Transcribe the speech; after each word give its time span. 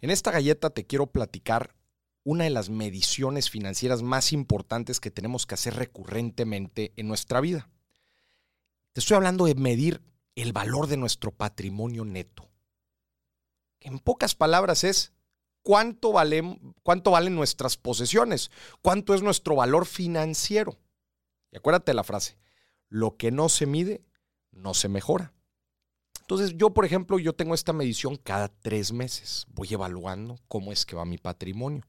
En 0.00 0.10
esta 0.10 0.30
galleta 0.30 0.70
te 0.70 0.86
quiero 0.86 1.06
platicar 1.08 1.74
una 2.24 2.44
de 2.44 2.50
las 2.50 2.68
mediciones 2.68 3.50
financieras 3.50 4.02
más 4.02 4.32
importantes 4.32 5.00
que 5.00 5.10
tenemos 5.10 5.46
que 5.46 5.54
hacer 5.54 5.74
recurrentemente 5.74 6.92
en 6.96 7.08
nuestra 7.08 7.40
vida. 7.40 7.70
Te 8.92 9.00
estoy 9.00 9.16
hablando 9.16 9.46
de 9.46 9.54
medir 9.54 10.02
el 10.34 10.52
valor 10.52 10.88
de 10.88 10.96
nuestro 10.96 11.30
patrimonio 11.30 12.04
neto. 12.04 12.48
En 13.80 13.98
pocas 13.98 14.34
palabras 14.34 14.84
es 14.84 15.12
cuánto, 15.62 16.14
cuánto 16.82 17.10
valen 17.10 17.34
nuestras 17.34 17.76
posesiones, 17.76 18.50
cuánto 18.82 19.14
es 19.14 19.22
nuestro 19.22 19.56
valor 19.56 19.86
financiero. 19.86 20.78
Y 21.50 21.56
acuérdate 21.56 21.92
de 21.92 21.96
la 21.96 22.04
frase, 22.04 22.36
lo 22.88 23.16
que 23.16 23.30
no 23.30 23.48
se 23.48 23.66
mide, 23.66 24.04
no 24.50 24.74
se 24.74 24.88
mejora. 24.88 25.32
Entonces 26.28 26.58
yo, 26.58 26.74
por 26.74 26.84
ejemplo, 26.84 27.18
yo 27.18 27.32
tengo 27.32 27.54
esta 27.54 27.72
medición 27.72 28.16
cada 28.16 28.48
tres 28.48 28.92
meses. 28.92 29.46
Voy 29.48 29.68
evaluando 29.70 30.38
cómo 30.46 30.72
es 30.72 30.84
que 30.84 30.94
va 30.94 31.06
mi 31.06 31.16
patrimonio. 31.16 31.86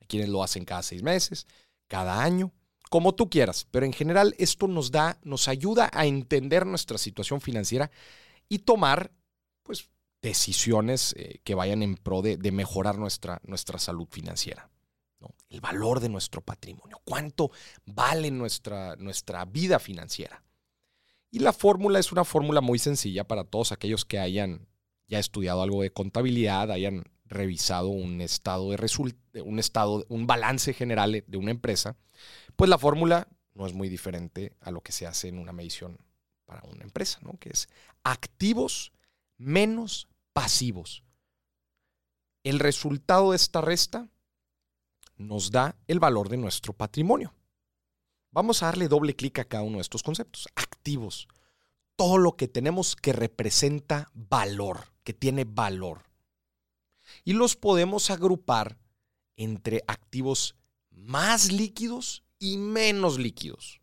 Hay 0.00 0.08
quienes 0.08 0.28
lo 0.28 0.42
hacen 0.42 0.64
cada 0.64 0.82
seis 0.82 1.04
meses, 1.04 1.46
cada 1.86 2.20
año, 2.20 2.52
como 2.90 3.14
tú 3.14 3.30
quieras. 3.30 3.68
Pero 3.70 3.86
en 3.86 3.92
general 3.92 4.34
esto 4.38 4.66
nos 4.66 4.90
da, 4.90 5.20
nos 5.22 5.46
ayuda 5.46 5.88
a 5.92 6.04
entender 6.04 6.66
nuestra 6.66 6.98
situación 6.98 7.40
financiera 7.40 7.92
y 8.48 8.58
tomar, 8.58 9.12
pues, 9.62 9.88
decisiones 10.20 11.14
eh, 11.16 11.40
que 11.44 11.54
vayan 11.54 11.84
en 11.84 11.94
pro 11.94 12.22
de, 12.22 12.38
mejorar 12.50 12.98
nuestra, 12.98 13.40
nuestra 13.44 13.78
salud 13.78 14.08
financiera. 14.10 14.68
El 15.48 15.60
valor 15.60 16.00
de 16.00 16.08
nuestro 16.08 16.40
patrimonio. 16.40 17.00
¿Cuánto 17.04 17.52
vale 17.84 18.32
nuestra, 18.32 18.96
nuestra 18.96 19.44
vida 19.44 19.78
financiera? 19.78 20.42
Y 21.36 21.40
la 21.40 21.52
fórmula 21.52 21.98
es 21.98 22.12
una 22.12 22.24
fórmula 22.24 22.62
muy 22.62 22.78
sencilla 22.78 23.24
para 23.24 23.44
todos 23.44 23.70
aquellos 23.70 24.06
que 24.06 24.18
hayan 24.18 24.66
ya 25.06 25.18
estudiado 25.18 25.60
algo 25.60 25.82
de 25.82 25.92
contabilidad, 25.92 26.70
hayan 26.70 27.04
revisado 27.26 27.88
un 27.88 28.22
estado 28.22 28.70
de 28.70 29.42
un 29.42 29.58
estado, 29.58 30.06
un 30.08 30.26
balance 30.26 30.72
general 30.72 31.22
de 31.26 31.36
una 31.36 31.50
empresa, 31.50 31.98
pues 32.56 32.70
la 32.70 32.78
fórmula 32.78 33.28
no 33.52 33.66
es 33.66 33.74
muy 33.74 33.90
diferente 33.90 34.56
a 34.62 34.70
lo 34.70 34.80
que 34.80 34.92
se 34.92 35.06
hace 35.06 35.28
en 35.28 35.38
una 35.38 35.52
medición 35.52 35.98
para 36.46 36.62
una 36.62 36.84
empresa, 36.84 37.18
¿no? 37.20 37.36
Que 37.38 37.50
es 37.50 37.68
activos 38.02 38.92
menos 39.36 40.08
pasivos. 40.32 41.04
El 42.44 42.60
resultado 42.60 43.32
de 43.32 43.36
esta 43.36 43.60
resta 43.60 44.08
nos 45.18 45.50
da 45.50 45.76
el 45.86 46.00
valor 46.00 46.30
de 46.30 46.38
nuestro 46.38 46.72
patrimonio. 46.72 47.34
Vamos 48.36 48.62
a 48.62 48.66
darle 48.66 48.86
doble 48.86 49.16
clic 49.16 49.38
a 49.38 49.46
cada 49.46 49.62
uno 49.62 49.78
de 49.78 49.80
estos 49.80 50.02
conceptos. 50.02 50.46
Activos. 50.56 51.26
Todo 51.96 52.18
lo 52.18 52.36
que 52.36 52.48
tenemos 52.48 52.94
que 52.94 53.14
representa 53.14 54.10
valor, 54.12 54.92
que 55.04 55.14
tiene 55.14 55.44
valor. 55.44 56.02
Y 57.24 57.32
los 57.32 57.56
podemos 57.56 58.10
agrupar 58.10 58.78
entre 59.36 59.82
activos 59.86 60.54
más 60.90 61.50
líquidos 61.50 62.24
y 62.38 62.58
menos 62.58 63.18
líquidos. 63.18 63.80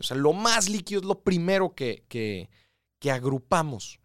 O 0.00 0.02
sea, 0.02 0.16
lo 0.16 0.32
más 0.32 0.68
líquido 0.68 1.02
es 1.02 1.06
lo 1.06 1.22
primero 1.22 1.76
que, 1.76 2.04
que, 2.08 2.50
que 2.98 3.12
agrupamos. 3.12 4.00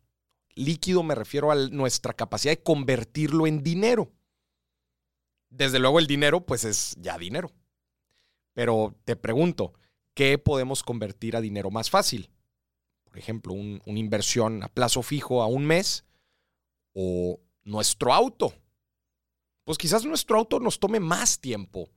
Líquido 0.54 1.02
me 1.02 1.16
refiero 1.16 1.50
a 1.50 1.56
nuestra 1.56 2.14
capacidad 2.14 2.52
de 2.52 2.62
convertirlo 2.62 3.48
en 3.48 3.64
dinero. 3.64 4.12
Desde 5.50 5.80
luego 5.80 5.98
el 5.98 6.06
dinero, 6.06 6.46
pues 6.46 6.66
es 6.66 6.96
ya 7.00 7.18
dinero. 7.18 7.52
Pero 8.60 8.94
te 9.06 9.16
pregunto, 9.16 9.72
¿qué 10.14 10.38
podemos 10.38 10.84
convertir 10.84 11.38
a 11.38 11.40
dinero 11.40 11.72
más 11.72 11.90
fácil? 11.90 12.30
Por 13.06 13.18
ejemplo, 13.18 13.54
una 13.54 13.80
inversión 13.86 14.64
a 14.64 14.68
plazo 14.68 15.02
fijo 15.02 15.42
a 15.42 15.48
un 15.48 15.66
mes 15.66 16.04
o 16.94 17.40
nuestro 17.64 18.14
auto. 18.14 18.54
Pues 19.64 19.78
quizás 19.78 20.04
nuestro 20.04 20.38
auto 20.38 20.60
nos 20.60 20.78
tome 20.78 21.00
más 21.00 21.40
tiempo 21.40 21.90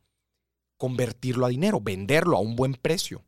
convertirlo 0.76 1.46
a 1.46 1.48
dinero, 1.48 1.80
venderlo 1.80 2.36
a 2.36 2.40
un 2.40 2.54
buen 2.54 2.74
precio, 2.74 3.24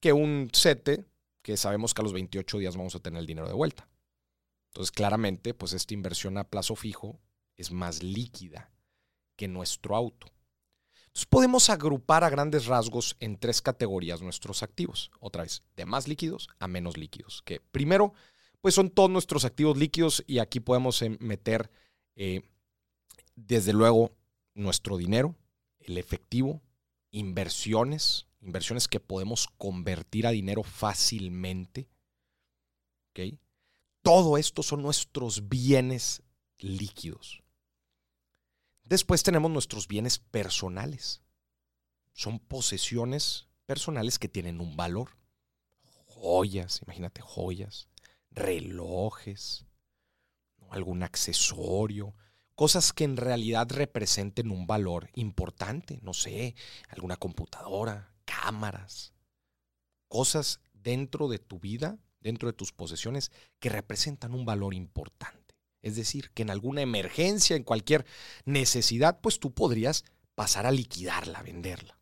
que 0.00 0.14
un 0.14 0.48
sete 0.54 1.04
que 1.42 1.58
sabemos 1.58 1.92
que 1.92 2.00
a 2.00 2.04
los 2.04 2.14
28 2.14 2.56
días 2.60 2.78
vamos 2.78 2.94
a 2.94 3.00
tener 3.00 3.20
el 3.20 3.26
dinero 3.26 3.46
de 3.46 3.52
vuelta. 3.52 3.90
Entonces, 4.70 4.90
claramente, 4.90 5.52
pues 5.52 5.74
esta 5.74 5.92
inversión 5.92 6.38
a 6.38 6.44
plazo 6.44 6.76
fijo 6.76 7.20
es 7.58 7.72
más 7.72 8.02
líquida 8.02 8.72
que 9.36 9.48
nuestro 9.48 9.94
auto. 9.94 10.28
Entonces 11.18 11.30
podemos 11.30 11.68
agrupar 11.68 12.22
a 12.22 12.30
grandes 12.30 12.66
rasgos 12.66 13.16
en 13.18 13.38
tres 13.38 13.60
categorías 13.60 14.22
nuestros 14.22 14.62
activos. 14.62 15.10
Otra 15.18 15.42
vez, 15.42 15.64
de 15.74 15.84
más 15.84 16.06
líquidos 16.06 16.48
a 16.60 16.68
menos 16.68 16.96
líquidos. 16.96 17.42
Que 17.44 17.58
primero, 17.58 18.12
pues 18.60 18.76
son 18.76 18.88
todos 18.88 19.10
nuestros 19.10 19.44
activos 19.44 19.76
líquidos 19.76 20.22
y 20.28 20.38
aquí 20.38 20.60
podemos 20.60 21.02
eh, 21.02 21.16
meter, 21.18 21.72
eh, 22.14 22.42
desde 23.34 23.72
luego, 23.72 24.12
nuestro 24.54 24.96
dinero, 24.96 25.34
el 25.80 25.98
efectivo, 25.98 26.62
inversiones, 27.10 28.28
inversiones 28.40 28.86
que 28.86 29.00
podemos 29.00 29.48
convertir 29.58 30.24
a 30.24 30.30
dinero 30.30 30.62
fácilmente. 30.62 31.88
Todo 34.02 34.38
esto 34.38 34.62
son 34.62 34.82
nuestros 34.82 35.48
bienes 35.48 36.22
líquidos. 36.60 37.42
Después 38.88 39.22
tenemos 39.22 39.50
nuestros 39.50 39.86
bienes 39.86 40.18
personales. 40.18 41.20
Son 42.14 42.38
posesiones 42.38 43.48
personales 43.66 44.18
que 44.18 44.30
tienen 44.30 44.62
un 44.62 44.78
valor. 44.78 45.18
Joyas, 46.06 46.80
imagínate 46.82 47.20
joyas, 47.20 47.90
relojes, 48.30 49.66
algún 50.70 51.02
accesorio, 51.02 52.14
cosas 52.54 52.94
que 52.94 53.04
en 53.04 53.18
realidad 53.18 53.68
representen 53.70 54.50
un 54.50 54.66
valor 54.66 55.10
importante, 55.14 55.98
no 56.00 56.14
sé, 56.14 56.54
alguna 56.88 57.16
computadora, 57.16 58.14
cámaras, 58.24 59.12
cosas 60.08 60.60
dentro 60.72 61.28
de 61.28 61.38
tu 61.38 61.60
vida, 61.60 61.98
dentro 62.20 62.48
de 62.48 62.54
tus 62.54 62.72
posesiones, 62.72 63.32
que 63.60 63.68
representan 63.68 64.32
un 64.32 64.46
valor 64.46 64.72
importante. 64.72 65.37
Es 65.82 65.96
decir, 65.96 66.30
que 66.30 66.42
en 66.42 66.50
alguna 66.50 66.82
emergencia, 66.82 67.56
en 67.56 67.62
cualquier 67.62 68.04
necesidad, 68.44 69.20
pues 69.20 69.38
tú 69.38 69.52
podrías 69.52 70.04
pasar 70.34 70.66
a 70.66 70.70
liquidarla, 70.70 71.42
venderla. 71.42 71.98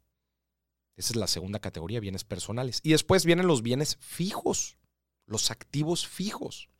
Esa 0.96 1.12
es 1.12 1.16
la 1.16 1.26
segunda 1.26 1.58
categoría, 1.58 2.00
bienes 2.00 2.24
personales. 2.24 2.80
Y 2.82 2.92
después 2.92 3.26
vienen 3.26 3.46
los 3.46 3.62
bienes 3.62 3.96
fijos, 4.00 4.78
los 5.26 5.50
activos 5.50 6.06
fijos, 6.06 6.70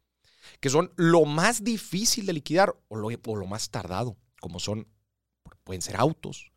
que 0.61 0.71
son 0.71 0.93
lo 0.97 1.25
más 1.25 1.65
difícil 1.65 2.25
de 2.25 2.33
liquidar 2.33 2.75
o 2.89 2.97
lo, 2.97 3.09
o 3.09 3.37
lo 3.37 3.47
más 3.47 3.71
tardado, 3.71 4.17
como 4.41 4.59
son, 4.59 4.89
pueden 5.65 5.83
ser 5.83 5.97
autos, 5.97 6.53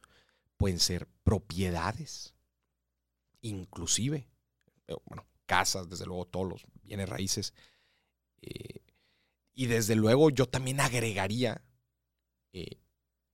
pueden 0.56 0.80
ser 0.80 1.08
propiedades, 1.24 2.34
inclusive, 3.42 4.30
eh, 4.88 4.96
bueno, 5.06 5.26
casas, 5.46 5.90
desde 5.90 6.06
luego 6.06 6.26
todos 6.26 6.48
los 6.48 6.66
bienes 6.84 7.10
raíces, 7.10 7.54
eh, 8.42 8.79
y 9.60 9.66
desde 9.66 9.94
luego 9.96 10.30
yo 10.30 10.46
también 10.46 10.80
agregaría 10.80 11.62
eh, 12.54 12.80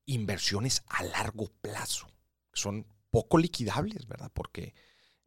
inversiones 0.07 0.81
a 0.87 1.03
largo 1.03 1.51
plazo, 1.61 2.07
son 2.51 2.87
poco 3.11 3.37
liquidables, 3.37 4.07
¿verdad? 4.07 4.31
Porque, 4.33 4.73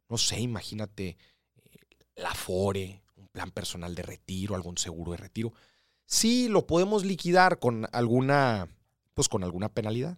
no 0.09 0.17
sé, 0.17 0.41
imagínate 0.41 1.17
eh, 1.55 1.79
la 2.17 2.35
FORE, 2.35 3.01
un 3.15 3.29
plan 3.29 3.49
personal 3.51 3.95
de 3.95 4.03
retiro, 4.03 4.55
algún 4.55 4.77
seguro 4.77 5.11
de 5.11 5.19
retiro. 5.19 5.53
Sí, 6.05 6.49
lo 6.49 6.67
podemos 6.67 7.05
liquidar 7.05 7.59
con 7.59 7.87
alguna, 7.93 8.67
pues 9.13 9.29
con 9.29 9.45
alguna 9.45 9.69
penalidad. 9.69 10.17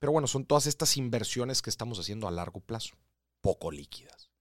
Pero 0.00 0.10
bueno, 0.10 0.26
son 0.26 0.46
todas 0.46 0.66
estas 0.66 0.96
inversiones 0.96 1.62
que 1.62 1.70
estamos 1.70 2.00
haciendo 2.00 2.26
a 2.26 2.32
largo 2.32 2.58
plazo, 2.58 2.96
poco 3.40 3.70
líquidas. 3.70 4.32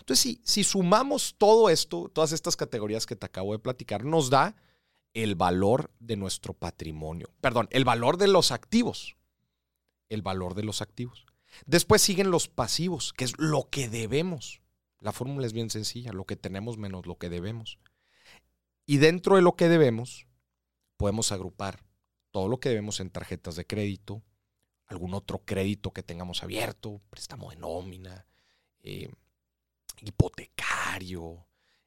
Entonces, 0.00 0.18
si, 0.20 0.40
si 0.42 0.64
sumamos 0.64 1.36
todo 1.38 1.70
esto, 1.70 2.10
todas 2.12 2.32
estas 2.32 2.56
categorías 2.56 3.06
que 3.06 3.14
te 3.14 3.26
acabo 3.26 3.52
de 3.52 3.60
platicar, 3.60 4.04
nos 4.04 4.28
da 4.28 4.56
el 5.14 5.36
valor 5.36 5.90
de 6.00 6.16
nuestro 6.16 6.54
patrimonio. 6.54 7.30
Perdón, 7.40 7.68
el 7.70 7.84
valor 7.84 8.18
de 8.18 8.28
los 8.28 8.50
activos. 8.50 9.16
El 10.08 10.22
valor 10.22 10.54
de 10.54 10.64
los 10.64 10.82
activos. 10.82 11.24
Después 11.66 12.02
siguen 12.02 12.30
los 12.30 12.48
pasivos, 12.48 13.12
que 13.12 13.24
es 13.24 13.38
lo 13.38 13.70
que 13.70 13.88
debemos. 13.88 14.60
La 14.98 15.12
fórmula 15.12 15.46
es 15.46 15.52
bien 15.52 15.70
sencilla, 15.70 16.12
lo 16.12 16.24
que 16.24 16.36
tenemos 16.36 16.78
menos 16.78 17.06
lo 17.06 17.16
que 17.16 17.30
debemos. 17.30 17.78
Y 18.86 18.98
dentro 18.98 19.36
de 19.36 19.42
lo 19.42 19.54
que 19.54 19.68
debemos, 19.68 20.26
podemos 20.96 21.30
agrupar 21.32 21.84
todo 22.32 22.48
lo 22.48 22.58
que 22.58 22.68
debemos 22.68 23.00
en 23.00 23.10
tarjetas 23.10 23.54
de 23.54 23.66
crédito, 23.66 24.22
algún 24.86 25.14
otro 25.14 25.44
crédito 25.44 25.92
que 25.92 26.02
tengamos 26.02 26.42
abierto, 26.42 27.00
préstamo 27.08 27.50
de 27.50 27.56
nómina, 27.56 28.26
eh, 28.82 29.08
hipotecario, 30.00 31.46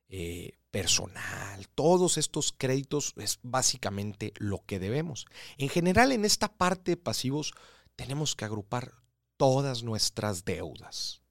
eh, 0.10 0.58
personal, 0.72 1.68
todos 1.76 2.18
estos 2.18 2.54
créditos 2.54 3.14
es 3.18 3.40
básicamente 3.44 4.34
lo 4.38 4.64
que 4.66 4.80
debemos. 4.80 5.26
En 5.58 5.70
general, 5.70 6.12
en 6.12 6.24
esta 6.24 6.48
parte 6.48 6.92
de 6.92 6.98
pasivos 6.98 7.54
tenemos 7.96 8.36
que 8.36 8.46
agrupar 8.46 8.94
todas 9.38 9.84
nuestras 9.84 10.46
deudas, 10.46 11.22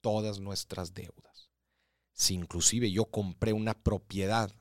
todas 0.00 0.38
nuestras 0.38 0.94
deudas. 0.94 1.50
Si 2.12 2.34
inclusive 2.34 2.90
yo 2.90 3.06
compré 3.06 3.52
una 3.52 3.74
propiedad 3.74 4.54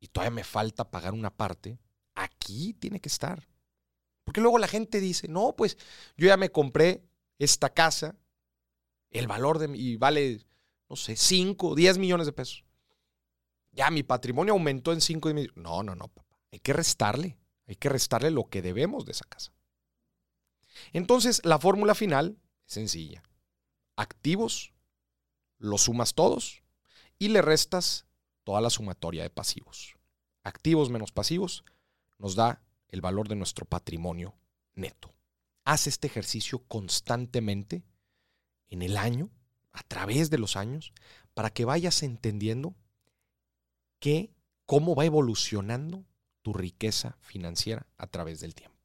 y 0.00 0.08
todavía 0.08 0.34
me 0.34 0.44
falta 0.44 0.90
pagar 0.90 1.14
una 1.14 1.30
parte, 1.30 1.78
aquí 2.14 2.74
tiene 2.74 3.00
que 3.00 3.08
estar. 3.08 3.48
Porque 4.24 4.40
luego 4.40 4.58
la 4.58 4.68
gente 4.68 5.00
dice, 5.00 5.26
no, 5.28 5.54
pues 5.56 5.78
yo 6.16 6.26
ya 6.26 6.36
me 6.36 6.50
compré 6.50 7.08
esta 7.38 7.70
casa, 7.70 8.16
el 9.10 9.26
valor 9.26 9.58
de 9.58 9.74
y 9.76 9.96
vale, 9.96 10.44
no 10.88 10.96
sé, 10.96 11.16
5, 11.16 11.74
10 11.74 11.98
millones 11.98 12.26
de 12.26 12.32
pesos. 12.32 12.67
Ya 13.72 13.90
mi 13.90 14.02
patrimonio 14.02 14.54
aumentó 14.54 14.92
en 14.92 15.00
5 15.00 15.28
millones. 15.28 15.56
No, 15.56 15.82
no, 15.82 15.94
no, 15.94 16.08
papá. 16.08 16.40
Hay 16.52 16.60
que 16.60 16.72
restarle. 16.72 17.38
Hay 17.66 17.76
que 17.76 17.88
restarle 17.88 18.30
lo 18.30 18.48
que 18.48 18.62
debemos 18.62 19.04
de 19.04 19.12
esa 19.12 19.24
casa. 19.26 19.52
Entonces, 20.92 21.40
la 21.44 21.58
fórmula 21.58 21.94
final 21.94 22.38
es 22.66 22.74
sencilla. 22.74 23.22
Activos, 23.96 24.72
los 25.58 25.82
sumas 25.82 26.14
todos 26.14 26.62
y 27.18 27.28
le 27.28 27.42
restas 27.42 28.06
toda 28.44 28.60
la 28.60 28.70
sumatoria 28.70 29.22
de 29.22 29.30
pasivos. 29.30 29.96
Activos 30.44 30.88
menos 30.88 31.12
pasivos 31.12 31.64
nos 32.16 32.34
da 32.34 32.62
el 32.88 33.00
valor 33.00 33.28
de 33.28 33.36
nuestro 33.36 33.66
patrimonio 33.66 34.34
neto. 34.74 35.14
Haz 35.64 35.86
este 35.86 36.06
ejercicio 36.06 36.60
constantemente 36.60 37.84
en 38.68 38.82
el 38.82 38.96
año, 38.96 39.30
a 39.72 39.82
través 39.82 40.30
de 40.30 40.38
los 40.38 40.56
años, 40.56 40.92
para 41.34 41.50
que 41.50 41.64
vayas 41.64 42.02
entendiendo 42.02 42.74
que, 43.98 44.34
cómo 44.66 44.94
va 44.94 45.04
evolucionando 45.04 46.04
tu 46.42 46.52
riqueza 46.52 47.16
financiera 47.20 47.86
a 47.96 48.06
través 48.06 48.40
del 48.40 48.54
tiempo. 48.54 48.77